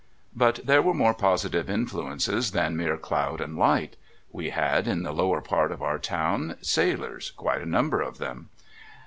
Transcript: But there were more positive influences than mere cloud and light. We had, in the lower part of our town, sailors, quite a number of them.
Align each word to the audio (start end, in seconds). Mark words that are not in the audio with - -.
But 0.35 0.61
there 0.65 0.81
were 0.81 0.95
more 0.95 1.13
positive 1.13 1.69
influences 1.69 2.53
than 2.53 2.75
mere 2.75 2.97
cloud 2.97 3.39
and 3.39 3.55
light. 3.55 3.97
We 4.31 4.49
had, 4.49 4.87
in 4.87 5.03
the 5.03 5.11
lower 5.13 5.41
part 5.41 5.71
of 5.71 5.83
our 5.83 5.99
town, 5.99 6.57
sailors, 6.59 7.29
quite 7.37 7.61
a 7.61 7.67
number 7.67 8.01
of 8.01 8.17
them. 8.17 8.49